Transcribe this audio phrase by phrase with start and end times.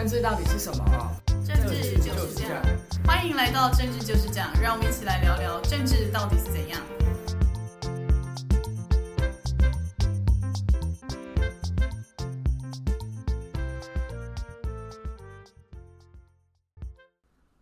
[0.00, 0.82] 政治到底是什么？
[1.46, 2.62] 政治就是这样。
[3.06, 6.80] 欢迎来到政治就是这样，让我们一起来聊聊政治到底是怎样。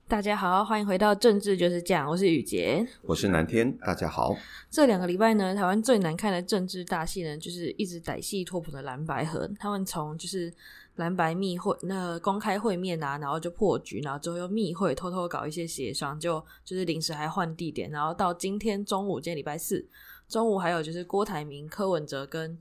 [0.08, 4.34] 大家好，欢迎回到政治就是这样，我是雨洁，我是南天，大家好。
[4.70, 10.50] 这两个礼拜呢，台湾最难看的政治大戏呢，就是一直歹戏拖棚的蓝白合，他们从就是。
[10.96, 19.86] 蓝白密会，那公开会面啊，然后就破局，然后之后又密会，偷偷搞一些协商，就就是临时还换地点，然后到今天中午，今天礼拜四
[20.28, 22.58] 中午，还有就是郭台铭、柯文哲跟。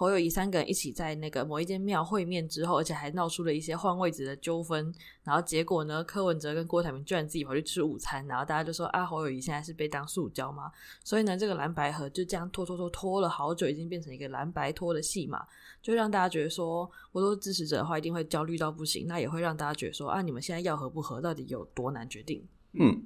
[0.00, 4.90] 侯友宜三个人一起在那个某一间庙会面之后，而且还闹出了一些换位置的纠纷。
[5.22, 10.72] 然后结果呢，柯文哲跟郭台铭居然自己跑去吃午餐，然后大家就说啊，侯友宜现在是被当塑胶吗？
[11.04, 15.46] 所以呢，这个蓝白合就这样拖拖拖拖了好久，已经变成一个蓝白拖的戏码，
[15.82, 19.06] 就让大家觉得说，我都是支持者的话，一定会焦虑到不行。
[19.06, 22.42] 那也会让大家觉得说啊，你们现在要合不合，到底有多难决定？
[22.72, 23.04] 嗯，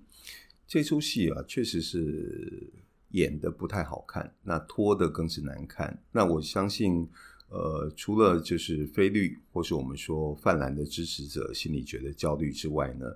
[0.68, 2.83] 这出戏啊，确实是。
[3.14, 5.96] 演的不太好看，那拖的更是难看。
[6.10, 7.08] 那我相信，
[7.48, 13.06] 呃，除了就是非绿或是我们说泛蓝的支持者心里觉得焦虑之外呢，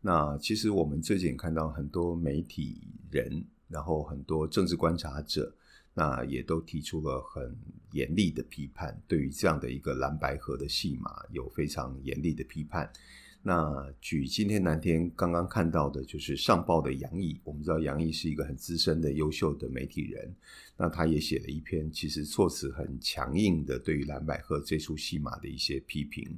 [0.00, 5.52] 那其实我们最近看到很多媒体人，然后很多政治观察者，
[5.92, 7.52] 那也都提出了很
[7.90, 12.88] 严厉的批判，对于这样的一个蓝白河的戏码有非常严厉的批判。
[13.40, 17.40] 那举今天南天刚刚看到的，就是上报的杨毅。
[17.44, 20.34] 我们知道杨毅是一个很资深的、优秀的媒体人。
[20.76, 26.28] 那他也写了一篇，其实措辞很强硬的，对于蓝百合这出戏码的一些批评。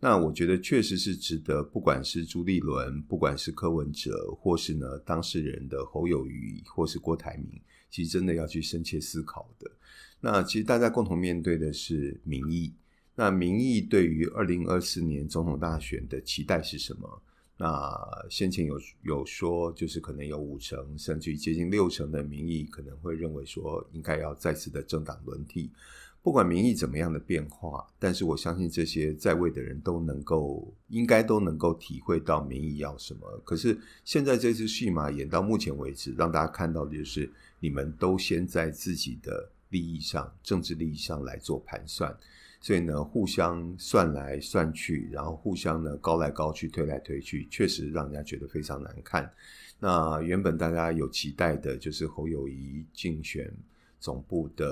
[0.00, 7.60] 那我觉得确实是值得，不管是朱立伦，不管是柯文哲，或是呢当事人的侯友宜，或是郭台铭，
[7.90, 9.70] 其实真的要去深切思考的。
[10.20, 12.74] 那其实大家共同面对的是民意。
[13.20, 17.22] 那民意对于二零二四年总统大选的期待是什么？
[17.58, 17.94] 那
[18.30, 25.70] 先前有有说，就是可能有五成甚至接近六成的民意可能会认为说，应该要再次的政党轮替。
[26.22, 33.38] 不管民意怎么样的变化，但是我相信这些在位的人都能够，应该都能够体会到民意要什么。
[33.44, 42.16] 可是现在这次戏码演到目前为止，让大家看到的就是你们都先在自己的利益上、政治利益上来做盘算。
[42.60, 49.32] 所以呢，互相算来算去，然后互相呢高来高去，推来推去，确实让人家觉得非常难看。
[49.78, 53.50] 那原本大家有期待的，就是侯友谊竞选
[53.98, 54.66] 总部的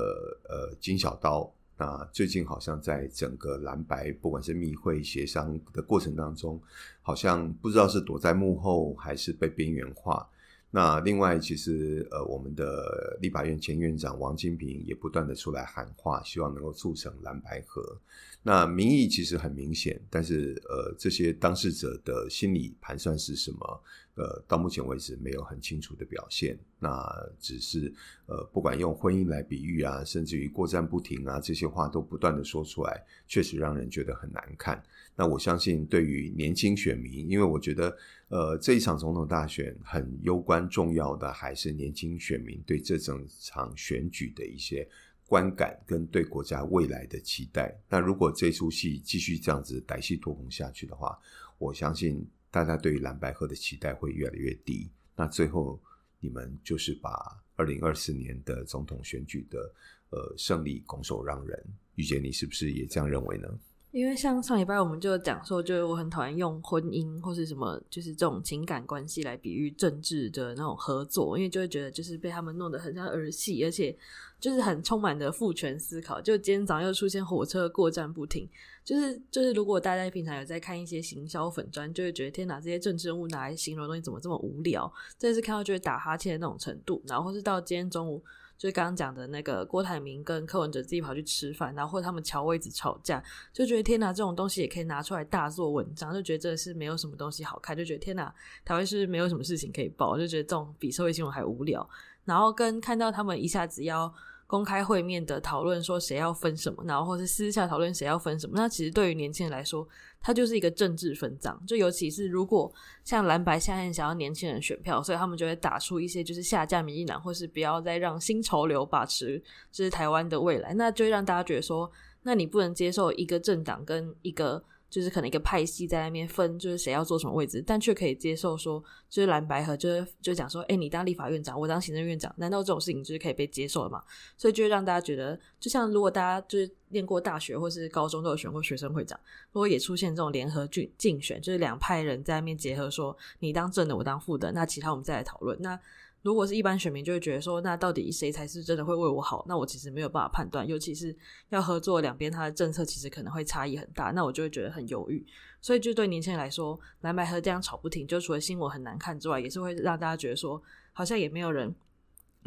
[0.51, 6.61] 呃金小刀，那最近好像在整个蓝白不管是密会协商的过程当中，
[7.01, 10.29] 好像不知道是躲在幕后还是被边缘化。
[10.71, 17.99] 那另外，其实呃，我们的立法院前院长王金平也不断的出来喊话，希望能够促成蓝白合。
[18.43, 23.83] 那民意其实很明显，但是呃，这些当事者的心理盘算是什么？
[24.19, 26.59] 呃，到目前为止没有很清楚的表现。
[26.81, 27.03] 那
[27.39, 27.93] 只是
[28.27, 34.83] 呃，不管用婚姻来比喻啊，甚至于过站不停啊，这些话都不断的说出来，确实让人觉得很难看。
[35.15, 37.97] 那我相信，对于年轻选民，因为我觉得，
[38.29, 44.89] 呃，这一场总统大选很攸关重要的，还是年轻选民对这整场选举的一些
[45.27, 47.77] 观感跟对国家未来的期待。
[47.89, 51.19] 那如果这出戏继续这样子歹戏拖棚下去的话，
[51.59, 54.91] 我相信大家对于蓝白合的期待会越来越低。
[55.15, 55.81] 那最后，
[56.21, 59.73] 你们就是把二零二四年的总统选举的
[60.11, 61.65] 呃胜利拱手让人。
[61.97, 63.49] 玉姐，你是不是也这样认为呢？
[63.91, 73.97] 因为像上礼拜我们就讲说，就是我很讨厌用婚姻或是什么，就是这种情感关系来比喻政治的那种合作，因为就会觉得就是被他们弄得很像儿戏，而且
[74.39, 76.21] 就是很充满的父权思考。
[76.21, 78.47] 就今天早上又出现火车过站不停，
[78.85, 84.93] 就是就是如果大家平常有在看一些行销粉专，就会觉得天哪，这些政治人物拿来形容的东西怎么这么无聊？
[85.19, 88.23] 这次看到就会打哈欠的那种程度，然后是到今天中午。
[88.59, 93.23] 就是刚刚讲的那个郭台铭跟柯文哲自己跑去吃饭，然后或者他们乔位子吵架，
[93.53, 98.35] 就觉得天哪，这种东西也可以拿出来大做文章，就觉得这是没有什么东西好看，就觉得天哪，
[98.65, 101.89] 台湾是没有什么事情可以报，就觉得这种比社会新闻还无聊。
[102.25, 104.13] 然后跟看到他们一下子要
[104.49, 108.55] 公开会面的讨论说谁要分什么，然后或是私下讨论谁要分什么。
[108.57, 109.87] 那其实对于年轻人来说，
[110.23, 111.63] 它就是一个政治分赃。
[111.67, 112.73] 就尤其是如果
[113.05, 119.39] 像蓝白现在想要年轻人选票，所以他们就会打出一些就是下架民进党，或是不要再让新潮流把持
[119.71, 121.89] 就是台湾的未来，那就让大家觉得说，
[122.23, 124.65] 那你不能接受一个政党跟一个。
[124.91, 134.03] 就是可能一个派系在那边分，就是谁要做什么位置，但却可以接受说，就是蓝白合，就是就讲说，哎、你当立法院长，我当行政院长，难道这种事情就是可以被接受的吗？
[134.37, 139.19] 所以就会让大家觉得，就像如果大家就是念过大学或是高中都有选过学生会长，
[139.53, 145.57] 如果也出现这种联合竞竞选，就是两派人在那边结合，说你当正的，我当副的，那其他我们再来讨论。
[145.61, 145.79] 那
[146.23, 149.45] 如果是一般选民，就会觉得说，那到底谁才是真的会为我好？
[149.49, 151.15] 那我其实没有办法判断，尤其是
[151.51, 155.25] 要合作两边，他的政策其实可能会差异很大，那我就会觉得很犹豫。
[155.61, 160.61] 所以，就对年轻人来说，蓝白合这样吵不停，就除了新闻很难看之外，也是会让大家觉得说，
[160.93, 161.75] 好像也没有人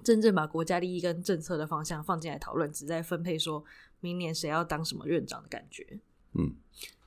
[0.04, 3.64] 真正把国家利益跟政策的方向放进来讨论，只在分配说
[4.00, 6.00] 明年谁要当什么院长的感觉。
[6.34, 6.56] 嗯。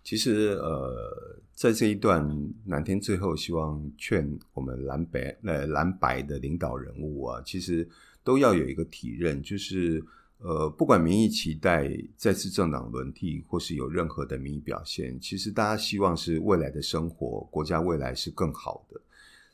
[0.05, 2.23] 其实，呃，在这一段，
[2.63, 7.89] 南天最后希望劝我们蓝白呃蓝白的领导人物啊，其实
[8.23, 10.05] 都要有一个体认，就是
[10.39, 19.01] 呃，不管民意期待再次政党轮替，或是有任何的民意表现，其实大家希望是未来的生活，国家未来是更好的。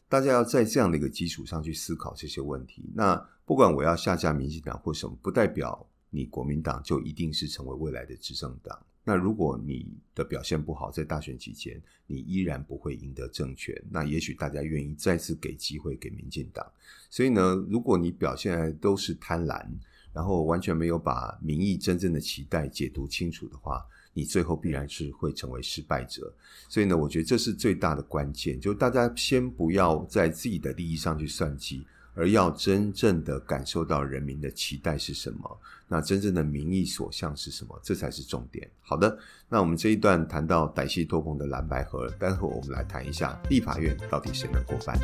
[0.08, 2.90] 大家要在这样的一个基础上去思考这些问题。
[2.92, 3.14] 那
[3.44, 8.76] 不管我要下架民进党或什么，不代表你国民党就一定是成为未来的执政党。
[9.02, 16.64] 那如果你的表现不好，在大选期间，你依然不会赢得政权，那也许大家愿意再次给机会给民进党。
[17.08, 19.66] 所以呢，如果你表现都是贪婪，
[20.12, 23.82] 然后完全没有把民意真正的期待解读清楚的话，
[24.12, 26.32] 你最后必然是会成为失败者。
[26.68, 31.86] 所以呢，我觉得这是最大的关键，就大家先不要在自己的利益上去算计。
[32.14, 38.68] 而要真正的感受到人民的期待是什么，那真正的民意所向是什么，这才是重点。
[38.82, 39.18] 好的，
[39.48, 44.98] 那我们这一段谈到歹戏托棚的蓝白盒，待会我们来谈一下立法院到底谁能过半。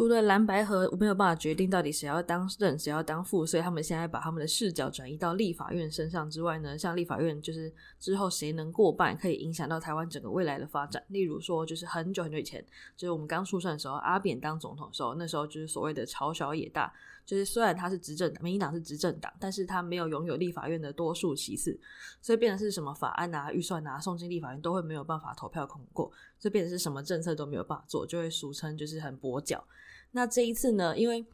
[0.00, 11.04] 除了蓝白合没有办法决定到底谁要当正谁要当副，所以他们现在把他们的视角转移到立法院身上之外呢，像立法院就是之后谁能过半，可以影响到台湾整个未来的发展。
[11.08, 12.64] 例如说，就是很久很久以前，
[12.96, 16.90] 就是我们刚出生的时候，阿扁当总统的时候，那时候就是所谓的朝小野大，
[17.26, 21.78] 就是虽然他是执政党，民进党是执政党，但是他没有拥有立法院的多数席次，
[22.22, 29.62] 所以变成是什么法案啊、预算啊送进立法院都会没有办法投票通过，所以变成是什么政策都没有办法做，就会俗称就是很跛脚。
[30.12, 31.24] 那这一次呢，因为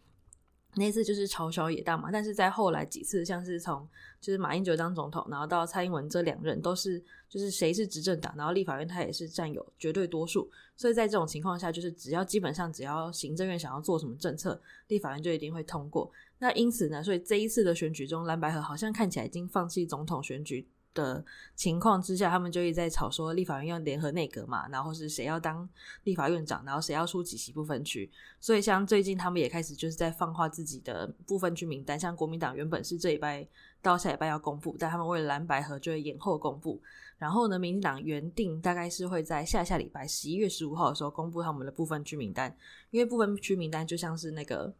[0.74, 3.88] 那次就是朝小野大嘛，但是在后来几次，像是从
[4.20, 16.12] 就是马英九当总统，然后到蔡英文这两任都是就是谁是执政党，然后立法院他也是占有绝对多数，所以在这种情况下，就是只要基本上只要行政院想要做什么政策，立法院就一定会通过。
[16.38, 20.68] 那因此呢，所以这一次的选举中，蓝白合好像看起来已经放弃总统选举。
[20.96, 25.68] 的情况之下，他们就一直在吵说立法院要联合内阁嘛，然后是谁要当
[26.04, 28.10] 立法院长，然后谁要出几席不分区。
[28.40, 33.46] 所以像最近他们也开始就是在放话自己的部分区名单，像国民党原本是这礼拜
[33.82, 36.80] 到下礼拜要公布，但他们为了蓝白合就会延后公布。
[37.18, 42.54] 然后呢，民进党原定大概是会在下下礼拜十一月十五号的时候公布他们的部分区名单，
[42.90, 44.70] 因为部分区名单就像是那个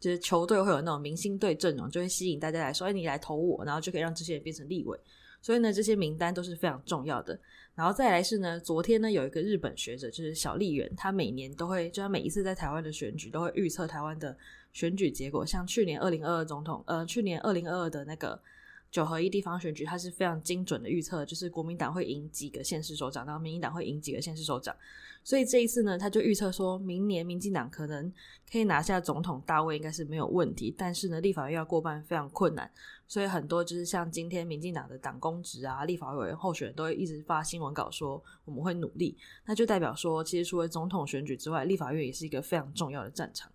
[0.00, 4.98] 就是球队会有那种明星队阵容，就会吸引大家来说，哎，你来投我，然后就可以让这些人变成立委。
[5.42, 7.38] 所以呢，这些名单都是非常重要的。
[7.74, 14.36] 然后再来是呢，昨天呢有一个日本学者，就是小笠原，他每年都会，就他每一次在台湾的选举都会预测台湾的
[14.72, 15.44] 选举结果。
[15.44, 18.40] 像去年二零二二总统，呃，去年二零二二的那个
[18.92, 24.76] 九合一地方选举，他是非常精准的预测，就是国民党会赢几个县市首长，然后民进党会赢几个县市首长。
[25.24, 28.12] 所以这一次呢，他就预测说明年民进党可能
[28.50, 30.74] 可以拿下总统大位，应该是没有问题。
[30.76, 32.70] 但是呢，立法院要过半非常困难。
[33.08, 43.50] 所以很多就是像今天民进党的党公职啊、立法委员候选人都会一直发新闻稿说我们会努力，那就代表说，其实除了总统选举之外，立法院也是一个非常重要的战场。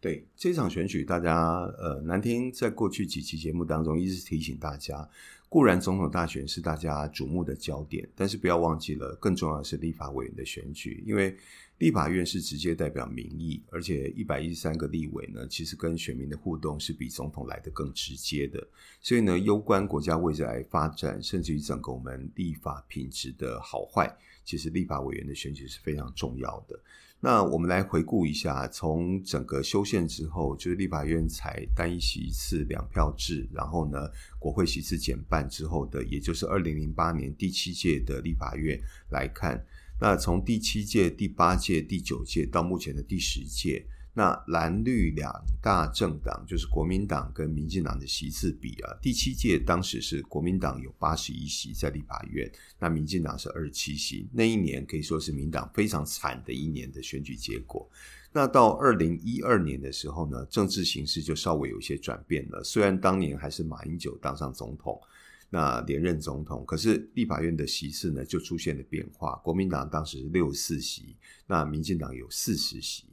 [0.00, 1.34] 对，这场选举，大家
[1.78, 5.08] 呃，南天在过去几期节目当中一直提醒大家。
[5.48, 11.34] 固然总统大选是大家瞩目的焦点，但是不要忘记了，更重要的是立法委员的选举，因为
[11.78, 18.64] 立法院是直接代表民意，而且一百一十三个立委呢，其实跟选民的互动是比总统来得更直接的，
[19.00, 24.14] 所以呢，攸关国家未来发展，甚至于整个我们立法品质的好坏。
[24.44, 26.78] 其实立法委员的选举是非常重要的。
[27.20, 33.98] 那我们来回顾一下，从整个修宪之后，就是立法院采单一席次两票制，然后呢，
[34.38, 39.60] 国会席次减半之后的，也就是二零零八年第七届的立法院来看，
[40.00, 43.84] 那从第七届、第八届、第九届到目前的第十届。
[44.14, 52.50] 那蓝绿两大政党就是国民党跟民进党的席次比啊，第七届当时是国民党有八十一席在立法院，
[52.80, 54.28] 那民进党是二十七席。
[54.32, 57.88] 那一年可以说是民党非常惨的一年的选举结果。
[58.32, 62.62] 那到二零一二年的时候呢，政治形势就稍微有些转变了。
[62.64, 65.00] 虽然当年还是马英九当上总统，
[65.48, 69.36] 那连任总统，可是立法院的席次呢就出现了变化。
[69.44, 73.04] 国民党当时是六十四席，那民进党有四十席。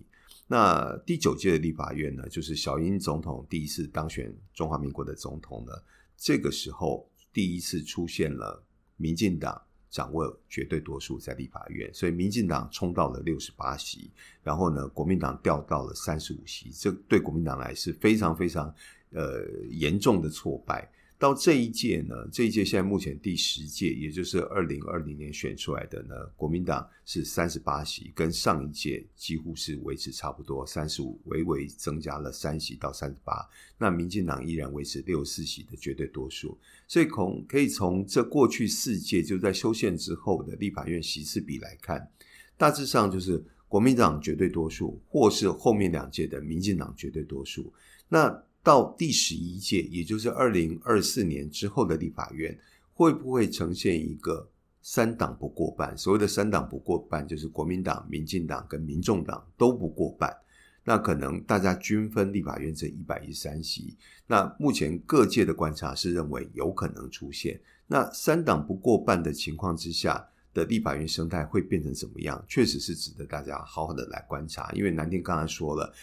[0.48, 5.72] 那第九届的立法院呢，就是小英总统第一次当选中华民国的总统呢，
[6.16, 8.64] 这个时候第一次出现了
[8.96, 9.60] 民进党
[9.90, 14.12] 掌握绝对多数在立法院，所以民进党冲到了六十八席，
[14.44, 18.74] 然后呢，国民党掉到了三十五席，这对国民党来是非常非常
[19.12, 20.92] 呃严重的挫败。
[21.26, 33.34] 到这一届呢，这一届现在目前第十届，也就是二零二零年选出来的呢，国民党是三十八席，跟上一届几乎是维持差不多，三十五，微微增加了三席到三十八。
[33.80, 36.56] 那民进党依然维持六十四席的绝对多数，
[36.88, 42.08] 所以从可以从这过去四届就在修宪之后的立法院席次比来看，
[42.56, 47.74] 大致上就是国民党绝对多数，或是后面两届的民进党绝对多数。
[48.08, 52.60] 那到第十一届，也就是二零二四年之后的立法院，
[52.96, 54.50] 会不会呈现一个
[54.82, 55.96] 三党不过半？
[55.96, 60.36] 所谓的三党不过半，就是国民党、民进党跟民众党都不过半。
[60.84, 63.96] 那可能大家均分立法院这一百一十三席。
[64.26, 67.62] 那目前各界的观察是认为有可能出现。
[67.86, 72.44] 那三党不过半的情况之下的立法院生态会变成怎么样？
[72.48, 74.72] 确实是值得大家好好的来观察。
[74.74, 75.94] 因为南天刚才说了。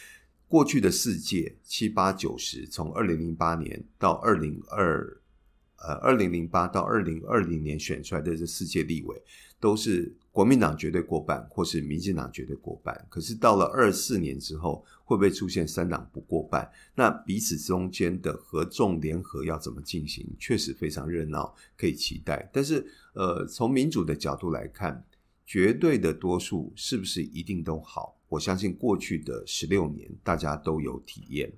[0.52, 5.22] 过去的世界七八九十，从二零零八年到二零二，
[5.76, 9.22] 呃，二零零八到二零二零年选出来的这四届立委，
[9.58, 13.06] 都是国民党绝对过半，或是民进党绝对过半。
[13.08, 16.70] 可是到了二四年之后，会不会出现三党不过半？
[16.94, 20.28] 那彼此中间的合纵联合要怎么进行？
[20.38, 22.50] 确实非常热闹，可以期待。
[22.52, 25.02] 但是，呃，从民主的角度来看，
[25.46, 28.18] 绝对的多数是不是一定都好？
[28.32, 31.52] 我相信过去的十六年，大家都有体验。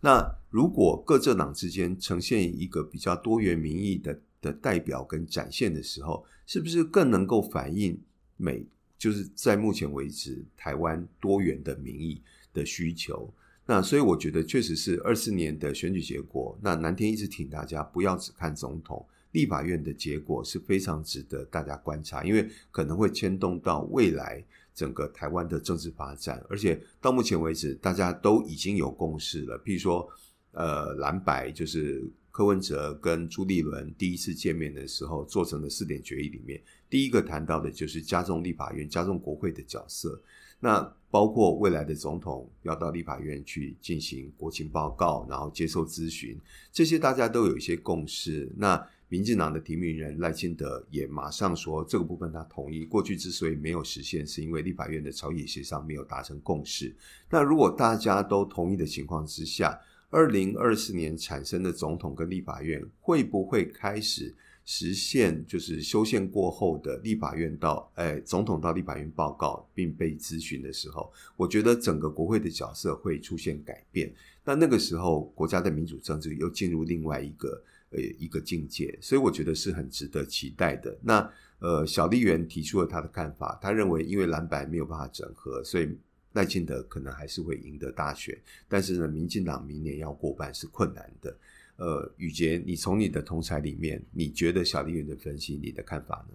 [0.00, 8.00] 那如果各政党之间呈现一个比较多元民意的的代表跟展现的时候，是不是更能够反映
[8.36, 8.64] 美？
[8.96, 12.22] 就是在目前为止，台湾多元的民意
[12.52, 13.32] 的需求。
[13.66, 16.56] 那所以我觉得，确实是二四年的选举结果。
[16.62, 24.44] 那南天一直挺大家不要只看总统，立法院的结果是非常值得大家观察，因为可能会牵动到未来。
[24.72, 29.58] 整个台湾的政治发展，而且到目前为止，大家都已经有共识了。
[29.58, 30.08] 譬如说，
[30.52, 40.22] 呃，蓝白就是柯文哲跟朱立伦第一次见面的时候做成的四点决议里面，第一个谈到的就是加重立法院、加重国会的角色。
[40.60, 46.38] 那包括未来的总统要到立法院去进行国情报告，然后接受咨询，
[46.72, 48.50] 这些大家都有一些共识。
[48.56, 52.84] 那民进党的提名人赖清德也马上说，这个部分他同意。
[52.84, 56.94] 过去之所以没有实现，是因为立法院的朝野协商没有达成共识。
[57.28, 59.76] 那如果大家都同意的情况之下，
[60.10, 64.32] 二零二四年产生的总统跟立法院会不会开始
[64.64, 74.14] 实现，就是修宪过后的立法院到，哎，总统到立法院报告并被咨询的时候，我觉得整个国会的角色会出现改变。
[74.44, 77.60] 那那个时候，国家的民主政治又进入另外一个。
[77.90, 80.96] 呃，一个境界，所以我觉得是很值得期待的。
[81.02, 85.88] 那呃，小笠原提出了他的看法，他认为因为蓝白没有办法整合，所以
[86.32, 88.36] 赖清德可能还是会赢得大选。
[88.68, 91.36] 但是呢，民进党明年要过半是困难的。
[91.76, 96.34] 呃，宇杰，你从你的同才里面，你觉得小笠原的分析，你的看法呢？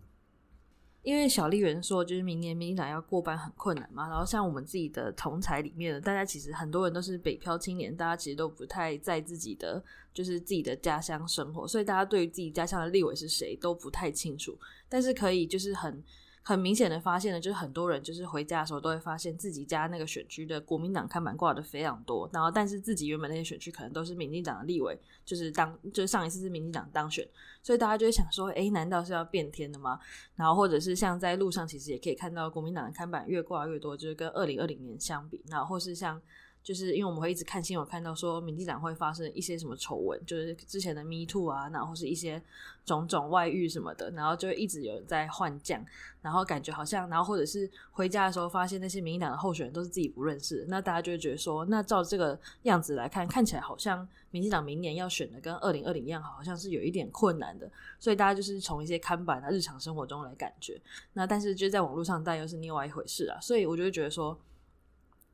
[1.05, 4.09] 因为小笠原说，就是明年民进党要过半很困难嘛。
[4.09, 9.81] 然后像我们自己的同侪里面，大家其实很多人都是北漂青年，大家其实都不太在自己的
[10.13, 14.57] 就是自己的家乡生活，所以大家对于自己家乡的立委是谁都不太清楚。
[14.89, 16.03] 但是可以就是很。
[16.47, 27.27] 很明显的发现呢，就是很多人就是回家的时候都会发现自己家那个选区的国民党看板挂的非常多，然后但是自己原本那些选区可能都是民进党的立委，就是当就是上一次是民进党当选，
[27.63, 29.99] 所以大家就会想说，诶，难道是要变天的吗？
[30.35, 36.21] 然后或者是像在路上其实也可以看到国民党的看板越挂越多，就是跟二零二零年相比，然后或是像。
[36.65, 42.41] 就是因为我们会一直看新闻，看到说民进党会发生一些什么丑闻，就是之前的 Me Too 啊，然后是一些
[42.83, 45.85] 种种外遇什么的，然后就一直有人在换将，
[46.23, 60.81] 然后感觉好像，然后或者是回家的时候发现那些民进党的候选人都是自己不认识，那大家就会觉得说，那照这个样子来看，看起来好像民进党明年要选的跟二零二零一样，好像是有一点困难的，所以大家就是从一些看板啊、日常生活中来感觉，
[61.13, 64.35] 那但是就在网络上，但又是另外一回事啊，所以我就会觉得说。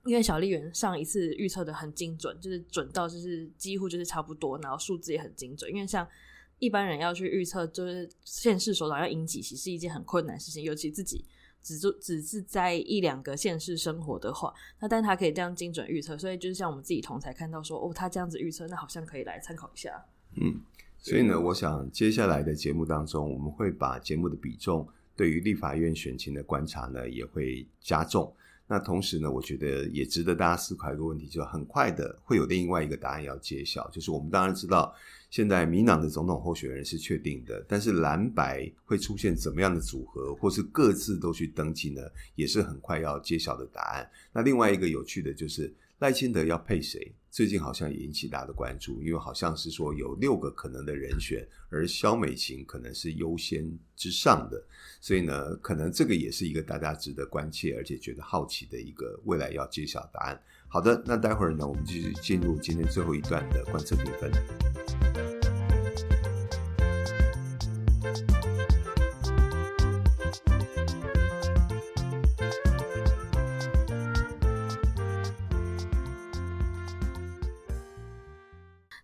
[0.06, 5.70] 因为小笠原上一次预测的很精准，就是准到就是几乎就是差不多，然后数字也很精准。
[5.72, 6.08] 因为像
[6.58, 11.24] 一般人要去预测，就是现市首长要赢几席是一件很困难的事情，尤其自己
[11.62, 20.04] 只做只是在一两个县市生活的话，那但他可以这样精准预测，所以就是像我们自己同才看到说，哦，他这样子预测，那好像可以来参考一下。
[20.36, 20.62] 嗯，
[20.98, 28.34] 所以呢，我想接下来的节目当中，我们会把节目的比重对于立法院选情的观察呢，也会加重。
[28.72, 33.90] 那同时呢，我觉得也值得大家思考一个问题，就很快的会有另外一个答案要揭晓。
[33.90, 34.96] 就是我们当然知道，
[35.30, 42.02] 现在民党的总统候选人是确定的，但是蓝白会出现怎么样的组合，或是各自都去登记呢，
[42.36, 44.10] 也是很快要揭晓的答案。
[44.32, 47.14] 那另外一个有趣的就是赖清德要配谁？
[47.30, 54.66] 最近好像也引起大家的关注，因为好像是说有六个可能的人选，而肖美琴可能是优先之上的，
[55.00, 60.42] 所以呢，可能这个也是一个大家值得关切而且觉得好奇的一个未来要揭晓答案。
[60.68, 65.31] 好的，那待会儿呢，我们继续进入今天最后一段的观测评分。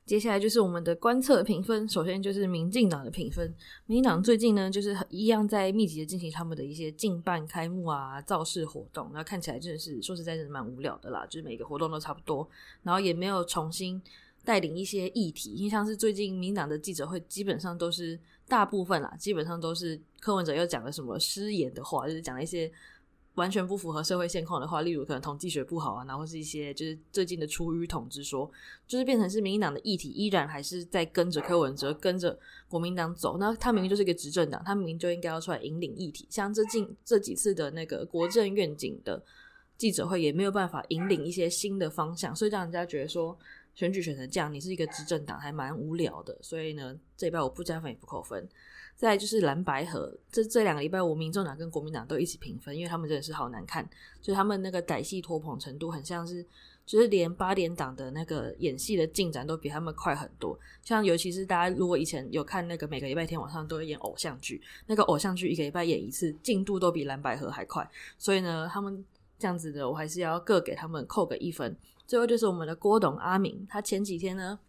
[0.08, 3.54] 接下来就是我们的观测评分，首先就是民进党的评分。
[3.88, 11.26] 民进党最近呢，就是一样在密集的进行他们的一些竞办开幕啊、造势活动，那看起来真的是说实在，真的蛮无聊的啦。
[11.26, 12.48] 就是每个活动都差不多，
[12.84, 14.02] 然后也没有重新
[14.46, 22.72] 带领一些议题，因为像是最近民党的记者会，基本上都是大部分啦，基本上都是柯文哲又讲了什么失言的话，就是讲了一些。
[23.38, 28.52] 完全不符合社会现况的话，例如可能统计学不好啊，然后是一些就是最近的出淤统之说，
[28.88, 33.38] 就是变成是民进党的议题依然还是在跟着柯文哲，跟着国民党走。
[33.38, 36.26] 那他明明就是一个执政党，他明明就应该要出来引领议题。
[36.30, 39.24] 像这近这几次的那个国政愿景的
[39.78, 43.38] 记者会，也没有办法引领一些新的方向，所以让人家觉得说
[43.78, 46.36] 选举选成这样，你是一个执政党，还蛮无聊的。
[46.42, 48.50] 所以呢，这一拜我不加分也不扣分。
[48.96, 53.88] 再就是蓝白合，这这两个礼拜，我民众党跟国民党都一起评分，因为他们真的是好难看，
[54.20, 56.44] 就是他们那个歹戏拖棚程度很像是，
[56.88, 60.60] 就是连八点档的那个演戏的进展都比他们快很多。
[60.84, 67.88] 像尤其是大家如果以前有看那个每个礼拜天晚上都会演偶像剧，那个偶像剧一个礼拜演一次，进度都比蓝白合还快。
[68.18, 69.06] 所以呢，他们
[69.38, 71.78] 这样子的，我还是要各给他们扣个一分。
[72.08, 74.60] 最后就是我们的郭董阿明，他前几天呢。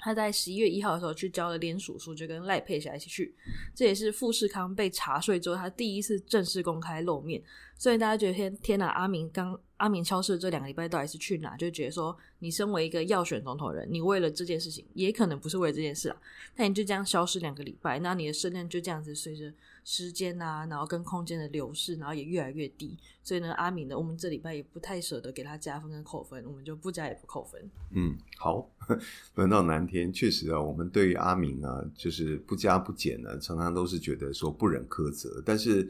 [0.00, 3.34] 他在十一月一号的时候去交了联署书，就跟赖佩霞一起去。
[3.74, 7.42] 这也是富士康被查税之后，他第一次正式公开露面。
[7.76, 11.56] 所以大家觉得天天哪，阿明刚阿明消失这两个礼拜到底是去哪？
[11.56, 16.16] 就觉得说，你身为一个要选总统人，你为了这件事情，也可能不是为了这件事啊，
[16.54, 19.52] 但你就这样消失两个礼拜，那你的声量就这样子随着
[19.84, 22.96] 时间啊，然后跟空间的流逝，然后也越来越低。
[23.22, 27.70] 所以呢，阿明呢，我们这礼拜也不太舍得给他加分跟扣分，我们就不加也不扣分。
[27.92, 28.68] 嗯，好，
[29.36, 35.42] 轮到南天，确实啊，我们对于阿明啊，就是不加不减呢，常常都是觉得说不忍苛责。
[35.44, 35.88] 但是，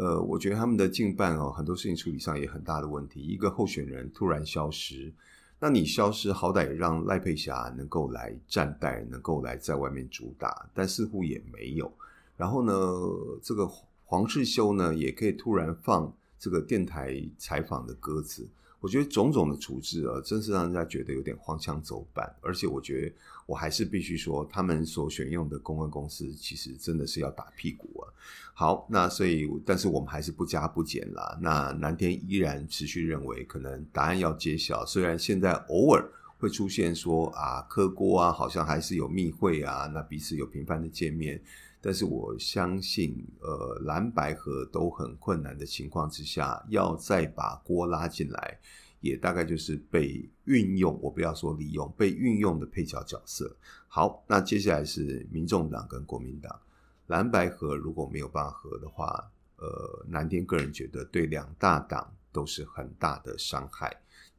[0.00, 3.20] 呃，我觉得他们的竞办哦，很多事情处理上也很大的问题。
[3.20, 5.12] 一个候选人突然消失，
[5.58, 11.92] 那你消失，好歹让赖佩霞能够来站代，能够来在外面主打，但似乎也没有。
[12.34, 12.72] 然后呢，
[13.42, 13.70] 这个
[14.06, 18.48] 黄世修呢，也可以突然放这个电台采访的鸽子。
[18.80, 22.34] 我觉得种种的处置啊，真是让人家觉得有点荒腔走板。
[22.40, 23.14] 而且我觉得，
[23.46, 28.08] 我还是必须说，他们所选用的公关公司，其实真的是要打屁股啊。
[28.54, 31.38] 好，那所以，但是我们还是不加不减啦。
[31.40, 34.84] 那南天依然持续认为，可能答案要揭晓。
[34.86, 41.40] 虽然现在偶尔会出现说啊，柯郭啊，好像还是有密会啊，那彼此有频繁的见面。
[41.80, 48.58] 但是我相信，呃，蓝白合都很困难的情况之下，要再把锅拉进来，
[49.00, 53.56] 也大概就是被运用，我不要说利用，被运用的配角角色。
[53.88, 56.60] 好，那接下来是民众党跟国民党，
[57.06, 63.90] 蓝白合如果没有办法合的话，呃，南天个人觉得对两大党都是很大的伤害。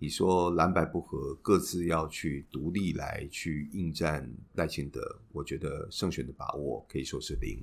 [0.03, 4.99] 你说蓝白不合，各自要去独立来去应战赖清德，
[5.31, 7.59] 我觉得胜选的把握可以说是零。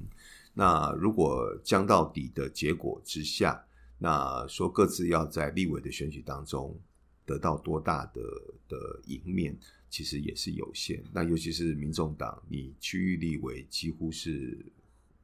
[0.54, 3.60] 那如果将到底的结果之下，
[3.98, 6.78] 那说各自要在立委的选举当中
[7.26, 8.22] 得到多大的
[8.68, 9.58] 的赢面，
[9.90, 11.02] 其实也是有限。
[11.12, 14.56] 那尤其是民众党，你区域立委几乎是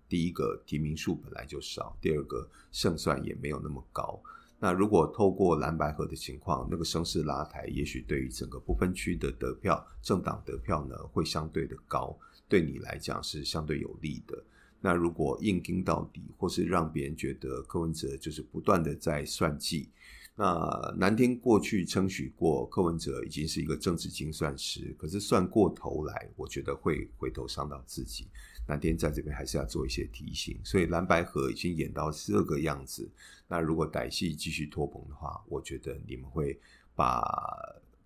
[0.08, 4.20] 第一个提名数本来就少，第二个胜算也没有那么高。
[4.64, 14.42] 那如果透过蓝白河的情况，那个声势拉抬，也许对于整个不分区的得票，政党得票呢，会相对的高，对你来讲是相对有利的。
[14.80, 19.90] 那如果硬盯到底，或是让别人觉得柯文哲就是不断的在算计，
[20.36, 28.26] 那南天过去称许过柯文哲已经是一个政治精算师，可是算过头来，我觉得会回头伤到自己。
[28.66, 33.08] 南天在这边还是要做一些提醒，所以蓝白河已经演到这个样子。
[33.46, 36.58] 那如果歹戏继续拖棚的话，我觉得你们会
[36.96, 37.22] 把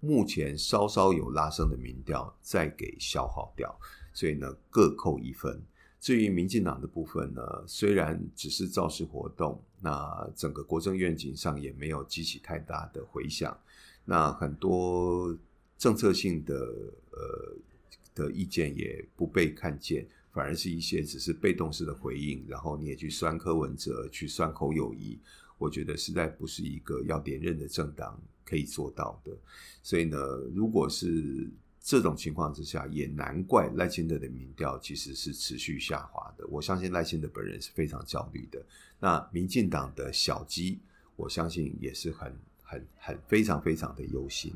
[0.01, 3.75] 目前稍稍有拉升的民调再给消耗掉。
[4.13, 5.63] 所以呢，各扣一分。
[6.01, 13.59] 至于民进党的部分呢，虽然只是造势活动，那整个国政愿景上也没有激起太大的回响。
[14.05, 15.37] 那很多
[15.77, 16.55] 政策性的
[17.11, 17.57] 呃
[18.15, 20.07] 的意见也不被看见。
[20.31, 25.19] 反而是一些只是被动式的回应，然后你也去酸柯文哲，去酸侯友谊，
[25.57, 29.37] 我觉得实在不是一个要连任的政党可以做到的。
[29.83, 30.17] 所以呢，
[30.55, 31.51] 如果是
[31.89, 36.47] 这种情况之下，也难怪赖清德的民调其实是持续下滑的。
[36.49, 38.63] 我相信赖清德本人是非常焦虑的。
[39.01, 40.79] 那民进党的小鸡，
[41.17, 44.53] 我相信也是很、很、很非常、非常的忧心。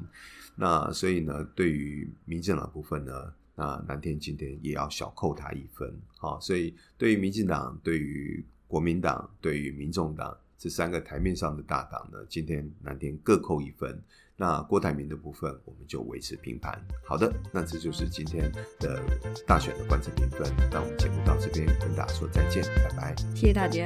[0.55, 13.99] 那所以呢，对于民进党部分呢，那南天今天也要小扣他一分，好，所以对于民进党、对于国民党、对于民众党这三个台面上的大党呢，今天南天各扣一分。
[14.37, 16.81] 那郭台铭的部分，我们就维持平盘。
[17.07, 19.01] 好的，那这就是今天的
[19.47, 20.51] 大选的观测评分。
[20.71, 23.85] 那我们节目到这边跟大家说再见，拜拜，谢谢大家。